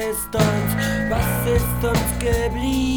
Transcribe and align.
ist 0.00 0.34
uns, 0.34 1.10
was 1.10 1.46
ist 1.46 1.84
uns, 1.84 2.18
geblieben? 2.18 2.89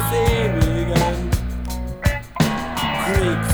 Land 0.00 1.30
des 3.06 3.49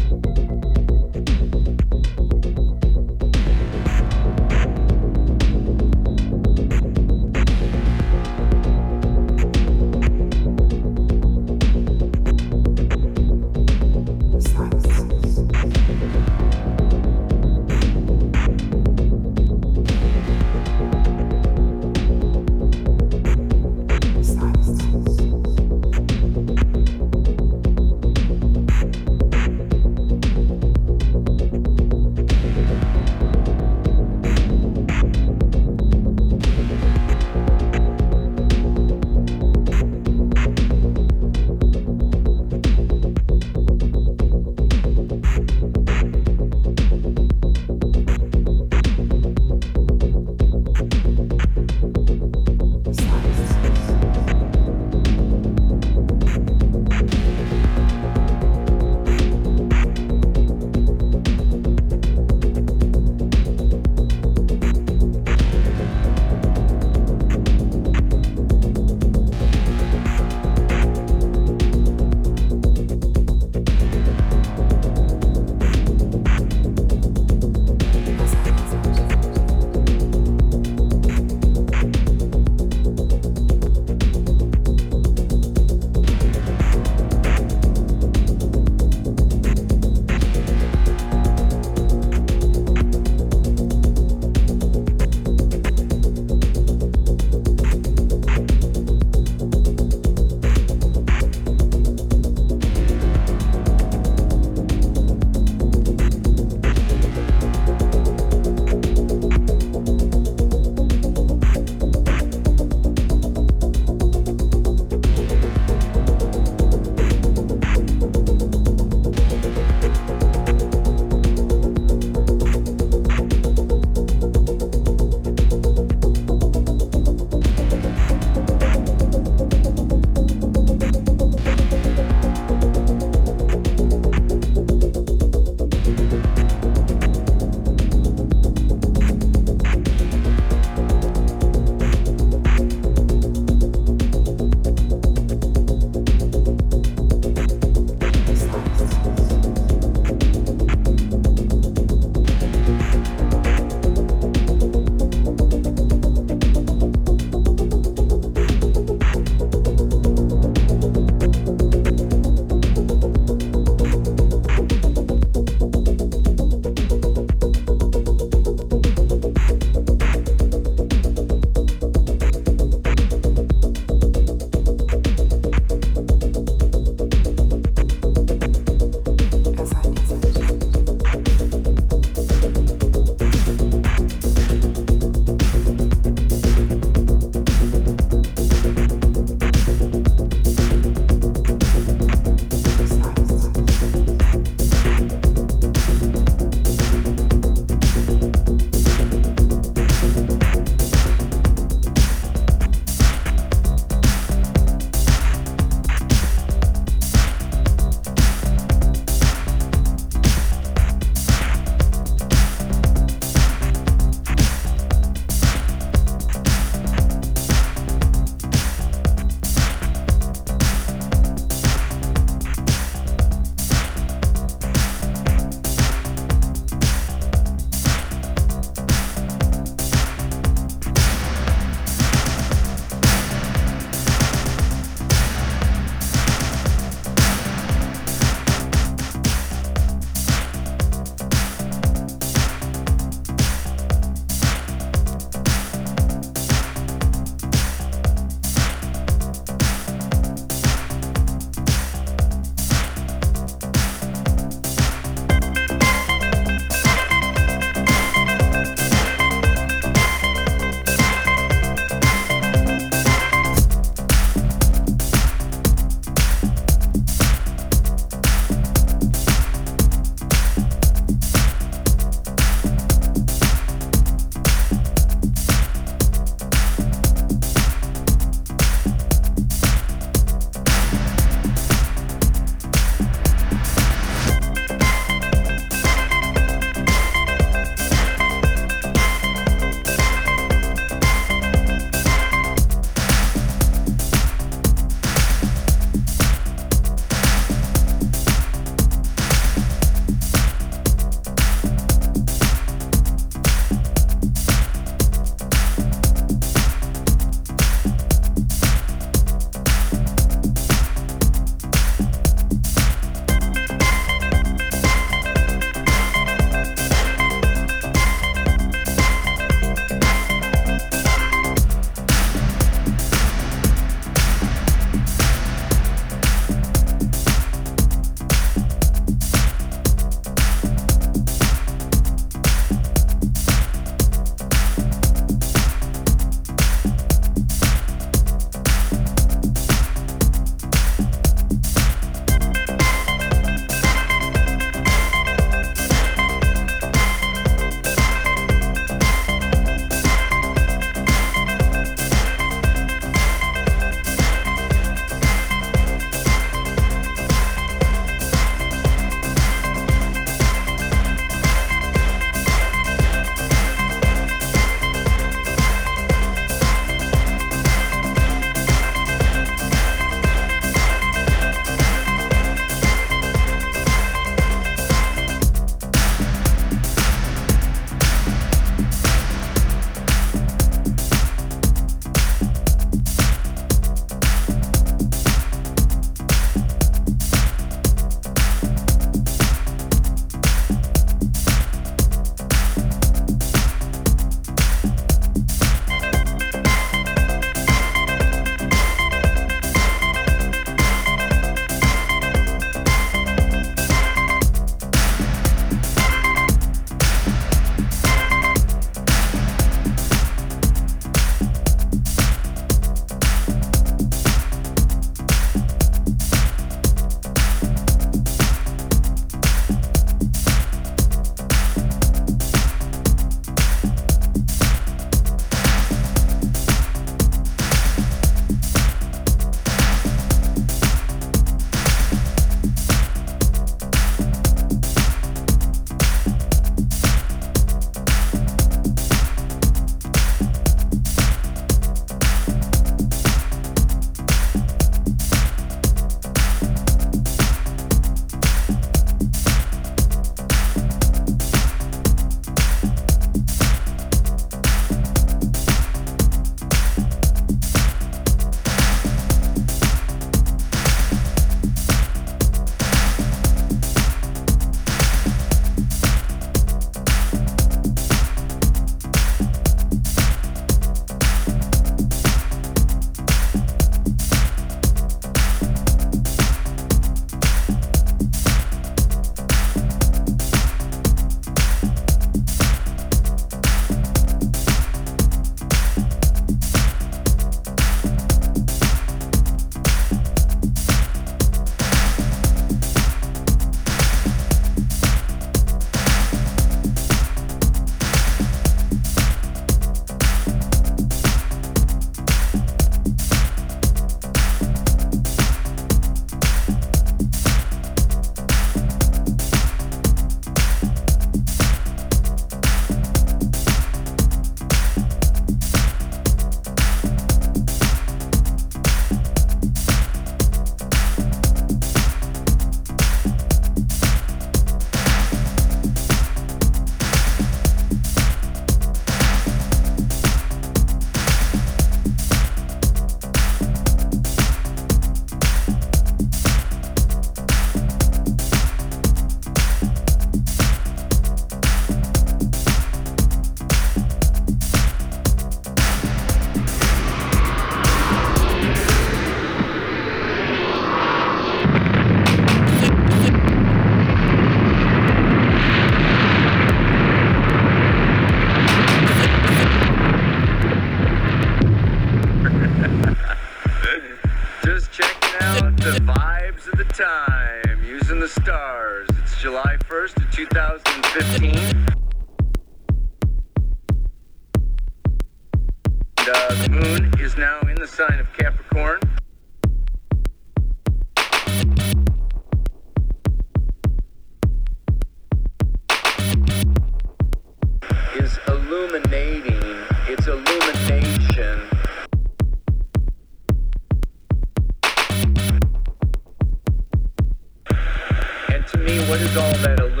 what 598.99 599.21
is 599.21 599.37
all 599.37 599.53
that 599.63 600.00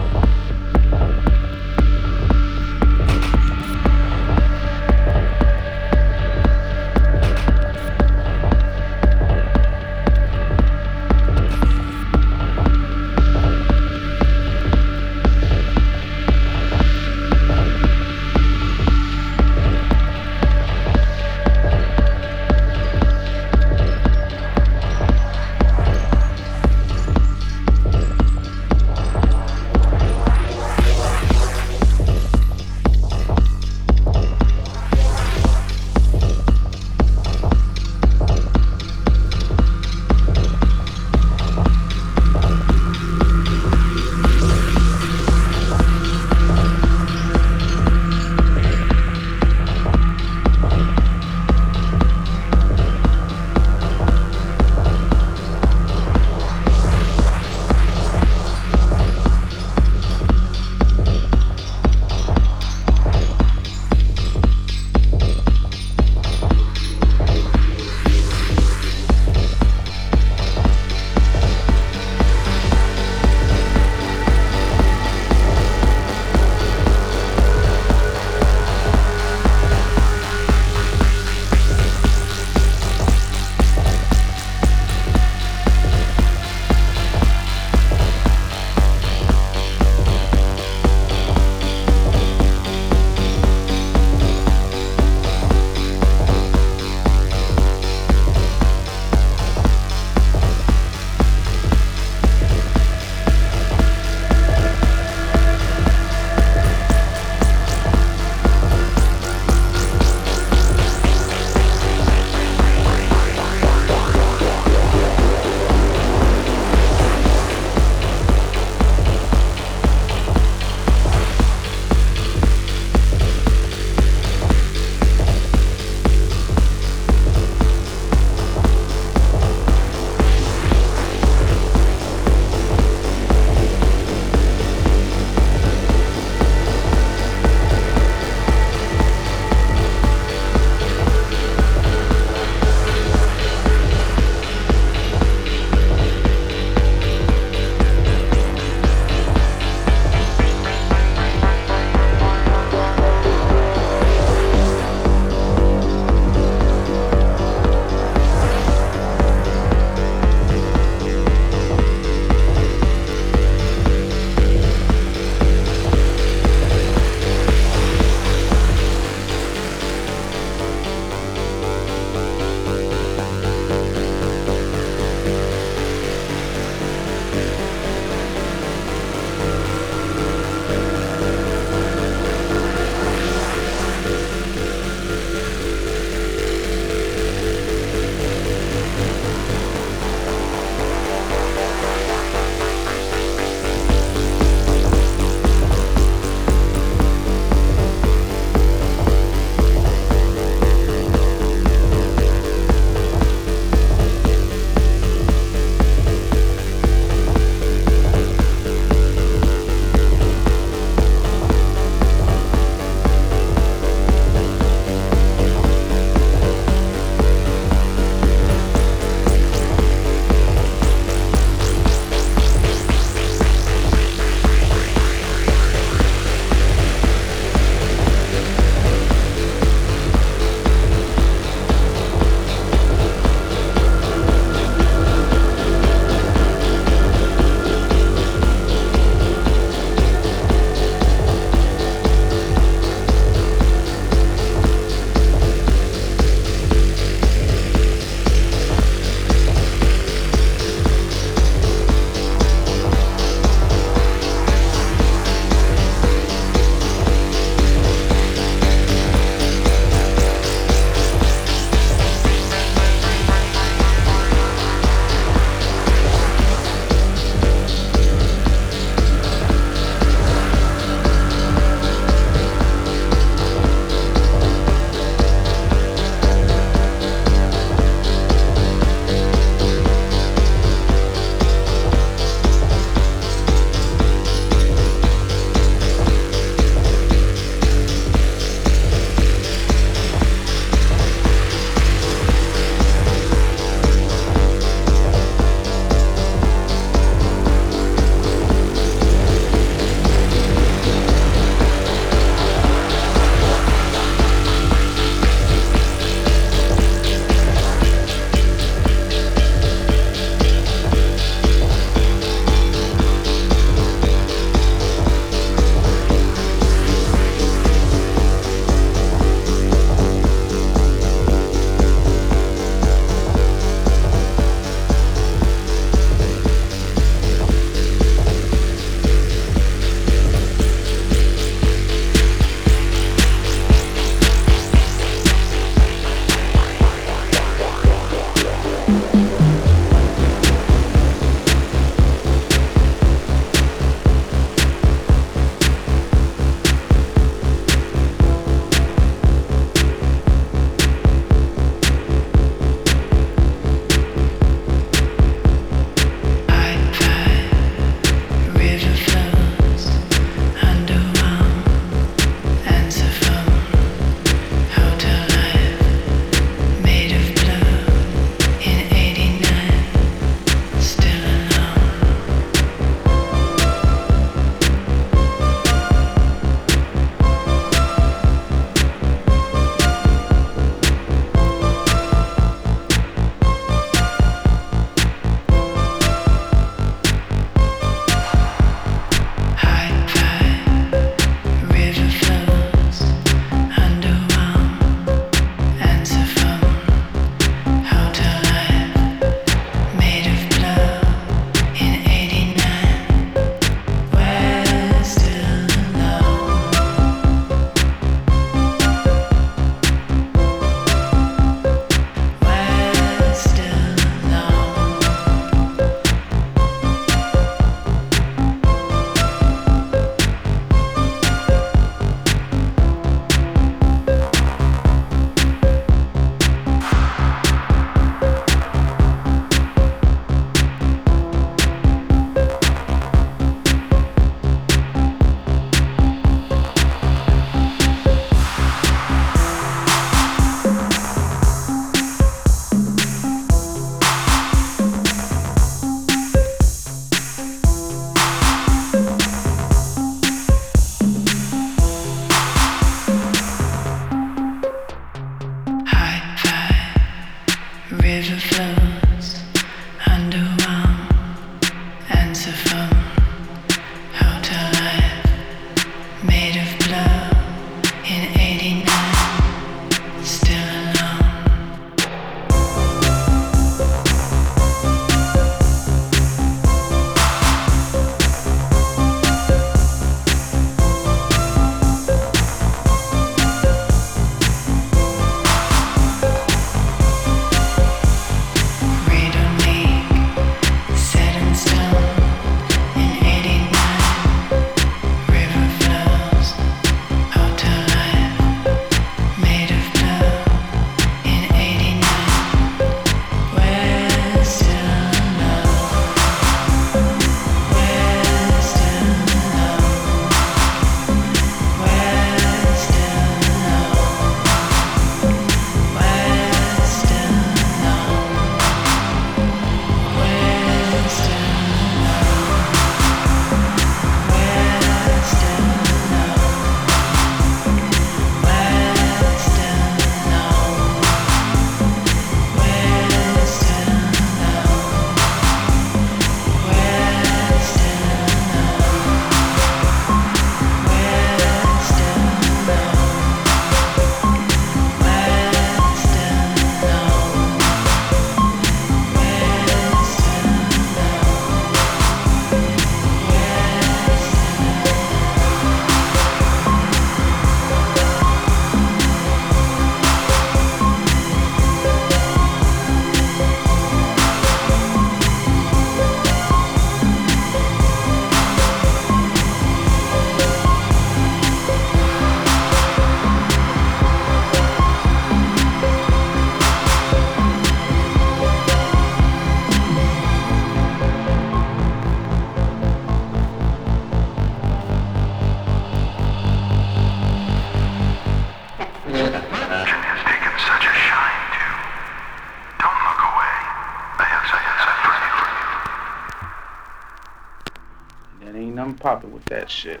that 599.70 599.76
shit. 599.76 600.00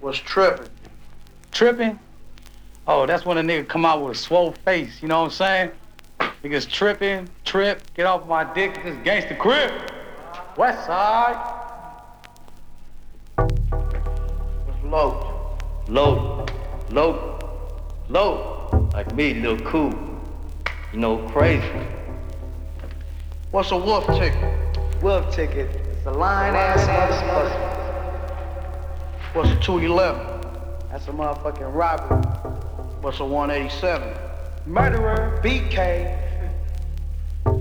What's 0.00 0.18
tripping? 0.18 0.68
Tripping? 1.52 1.98
Oh, 2.86 3.04
that's 3.04 3.26
when 3.26 3.36
a 3.36 3.42
nigga 3.42 3.68
come 3.68 3.84
out 3.84 4.02
with 4.02 4.16
a 4.16 4.18
swole 4.18 4.52
face, 4.64 5.02
you 5.02 5.08
know 5.08 5.20
what 5.20 5.26
I'm 5.26 5.30
saying? 5.30 5.70
Niggas 6.42 6.70
tripping, 6.70 7.28
trip, 7.44 7.82
get 7.94 8.06
off 8.06 8.26
my 8.26 8.44
dick, 8.54 8.82
this 8.82 8.96
gangster 9.04 9.34
Crip. 9.34 9.70
West 10.56 10.86
side. 10.86 11.36
What's 13.36 14.84
low? 14.84 15.56
Low, 15.88 16.46
low, 16.90 17.38
low. 18.08 18.90
Like 18.94 19.14
me, 19.14 19.34
little 19.34 19.58
cool. 19.66 19.92
You 20.92 21.00
know, 21.00 21.18
crazy. 21.28 21.68
What's 23.50 23.70
a 23.72 23.76
wolf 23.76 24.06
ticket? 24.06 25.02
Wolf 25.02 25.34
ticket. 25.34 25.77
A 26.08 26.12
line 26.12 26.54
ass 26.54 26.86
motherfucker. 26.88 27.52
What's 29.34 29.50
a 29.50 29.60
211? 29.60 30.40
That's 30.90 31.06
a 31.06 31.10
motherfucking 31.10 31.74
robbery. 31.74 32.16
What's 33.02 33.20
a 33.20 33.26
187? 33.26 34.16
Murderer. 34.64 35.38
BK. 35.44 36.16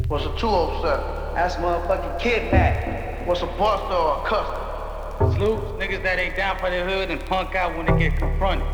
What's 0.08 0.24
a 0.24 0.34
207? 0.38 1.36
That's 1.36 1.56
motherfucking 1.56 2.20
kidnap. 2.22 3.28
What's 3.28 3.42
a 3.42 3.48
buster 3.48 3.94
or 3.94 4.24
a 4.24 4.30
custom? 4.30 5.34
Salute 5.34 5.60
niggas 5.78 6.04
that 6.04 6.18
ain't 6.18 6.38
down 6.38 6.58
for 6.58 6.70
the 6.70 6.86
hood 6.86 7.12
and 7.12 7.20
punk 7.26 7.54
out 7.54 7.76
when 7.76 7.86
they 7.86 8.08
get 8.08 8.18
confronted. 8.18 8.66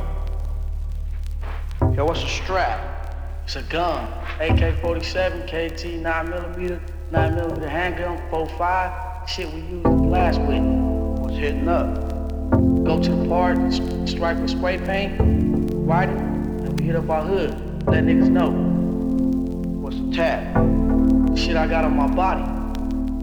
Yo, 1.95 2.05
what's 2.05 2.21
a 2.23 2.27
strap? 2.27 3.41
It's 3.45 3.55
a 3.55 3.63
gun. 3.63 4.07
AK-47, 4.39 5.47
KT, 5.47 6.03
9mm, 6.03 6.79
9mm 7.11 7.67
handgun, 7.67 8.19
4.5. 8.29 9.02
Shit 9.25 9.51
we 9.53 9.61
use 9.61 9.83
to 9.83 9.89
blast 9.89 10.41
with. 10.41 10.61
What's 11.21 11.37
hitting 11.37 11.67
up? 11.69 11.95
Go 12.83 13.01
to 13.01 13.15
the 13.15 13.25
park, 13.29 13.57
strike 14.05 14.37
with 14.37 14.49
spray 14.49 14.77
paint, 14.77 15.17
write 15.73 16.09
it, 16.09 16.17
and 16.17 16.77
we 16.77 16.85
hit 16.85 16.97
up 16.97 17.09
our 17.09 17.23
hood. 17.23 17.51
Let 17.87 18.03
niggas 18.03 18.29
know. 18.29 18.51
What's 19.79 19.95
the 19.95 20.11
tap? 20.11 20.43
Shit 21.37 21.55
I 21.55 21.67
got 21.67 21.85
on 21.85 21.95
my 21.95 22.07
body. 22.07 22.43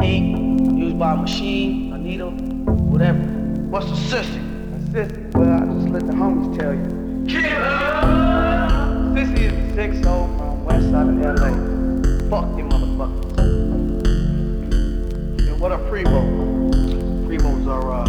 Ink, 0.02 0.78
used 0.78 0.98
by 0.98 1.12
a 1.12 1.16
machine, 1.16 1.92
a 1.92 1.98
needle, 1.98 2.30
whatever. 2.30 3.18
What's 3.68 3.86
a 3.86 4.16
sissy? 4.16 4.40
Sissy, 4.92 5.34
well, 5.34 5.52
I 5.52 5.66
just 5.66 5.88
let 5.88 6.06
the 6.06 6.14
homies 6.14 6.58
tell 6.58 6.74
you. 6.74 7.26
Killer! 7.28 7.60
Sissy 9.14 9.38
is 9.38 9.52
a 9.52 9.74
six 9.74 10.06
old 10.06 10.36
from 10.38 10.64
west 10.64 10.90
side 10.90 11.08
of 11.08 11.18
LA. 11.18 12.30
Fuck 12.30 12.56
them 12.56 12.69
what 15.60 15.72
a 15.72 15.78
Primo? 15.90 16.22
Primos 17.28 17.66
are, 17.66 17.92
uh, 17.92 18.06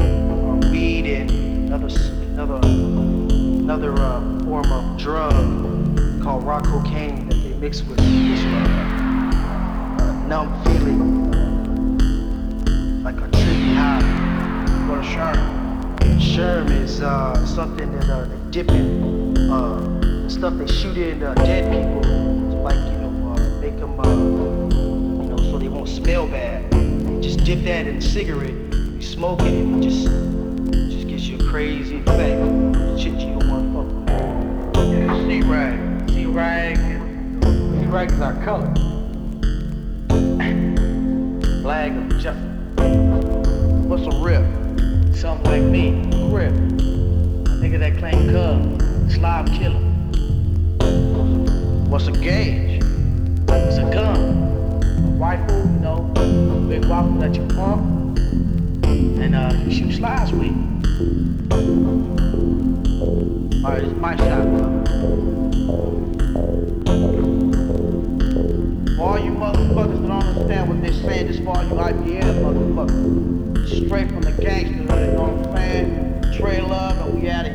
are 0.00 0.70
weed 0.72 1.06
and 1.06 1.30
another, 1.68 1.86
another, 2.32 2.58
another 2.66 3.92
uh, 3.92 4.20
form 4.42 4.66
of 4.72 4.98
drug 4.98 5.32
called 6.24 6.42
rock 6.42 6.64
cocaine 6.64 7.28
that 7.28 7.36
they 7.36 7.54
mix 7.54 7.82
with 7.84 7.98
this 7.98 8.40
uh, 8.40 10.26
numb 10.26 10.60
feeling, 10.64 11.30
like 13.04 13.14
a 13.14 13.28
trippy 13.28 13.74
high. 13.76 14.02
What 14.88 14.98
a 14.98 15.02
sherm? 15.02 15.38
Sherm 16.18 16.68
is 16.82 17.00
uh, 17.00 17.46
something 17.46 17.92
that 17.92 18.10
uh, 18.10 18.24
they 18.24 18.50
dip 18.50 18.68
in, 18.72 19.38
uh, 19.38 20.28
stuff 20.28 20.54
they 20.54 20.66
shoot 20.66 20.98
in 20.98 21.22
uh, 21.22 21.32
dead 21.34 21.70
people, 21.70 22.02
like 22.64 22.74
you 22.74 22.98
know, 22.98 23.34
uh, 23.36 23.60
make 23.60 23.78
them, 23.78 24.00
uh, 24.00 24.04
you 25.22 25.28
know, 25.30 25.36
so 25.36 25.58
they 25.58 25.68
won't 25.68 25.88
smell 25.88 26.26
bad. 26.26 26.61
Dip 27.44 27.64
that 27.64 27.88
in 27.88 27.96
a 27.96 28.00
cigarette, 28.00 28.54
you 28.72 29.02
smoke 29.02 29.40
it, 29.42 29.48
and 29.48 29.82
just, 29.82 30.04
just 30.92 31.08
gives 31.08 31.28
you 31.28 31.38
a 31.38 31.50
crazy 31.50 31.96
effect. 31.96 32.40
Shit 33.00 33.14
you 33.14 33.36
don't 33.36 33.48
want 33.48 34.06
to 34.06 34.14
fuck 34.70 34.76
with. 34.76 34.92
Yeah, 34.92 35.26
C-rag. 35.26 36.08
C-Rag, 36.08 36.76
C-Rag 37.80 38.12
is 38.12 38.20
our 38.20 38.34
color. 38.44 38.72
Flag 41.62 41.96
of 41.96 42.08
justice. 42.20 42.44
What's 43.88 44.06
a 44.06 44.20
rip? 44.22 44.46
Something 45.16 45.50
like 45.50 45.62
me, 45.64 46.00
Crip. 46.30 46.52
A 46.52 47.58
nigga 47.58 47.78
that 47.80 47.98
claim 47.98 48.30
cub, 48.30 48.80
slob 49.10 49.48
killer. 49.48 49.80
What's 51.90 52.06
a 52.06 52.12
gauge? 52.12 52.84
It's 53.48 53.78
a 53.78 53.90
gun 53.92 54.31
rifle, 55.22 55.56
you 55.56 55.78
know, 55.78 55.98
big 56.68 56.84
rifle 56.86 57.12
that 57.12 57.32
you 57.36 57.46
pump, 57.54 58.18
and 58.18 59.36
uh, 59.36 59.54
you 59.64 59.70
shoot 59.70 59.92
slides 59.92 60.32
with. 60.32 60.50
Alright, 63.64 63.84
it's 63.84 64.00
my 64.00 64.16
shot. 64.16 64.46
For 68.96 69.02
all 69.04 69.18
you 69.20 69.30
motherfuckers 69.30 70.00
that 70.00 70.08
don't 70.08 70.24
understand 70.24 70.68
what 70.68 70.82
they're 70.82 70.92
saying, 70.92 71.28
as 71.28 71.38
far 71.38 71.58
as 71.58 71.70
you 71.70 71.76
IPL 71.76 72.34
motherfuckers. 72.42 73.86
Straight 73.86 74.08
from 74.08 74.22
the 74.22 74.32
gangster, 74.42 74.74
you 74.74 74.82
know 74.82 75.22
what 75.22 75.46
I'm 75.46 75.56
saying? 75.56 76.34
Trey 76.36 76.60
Love, 76.60 76.98
and 76.98 77.22
we 77.22 77.30
out 77.30 77.46
of 77.46 77.51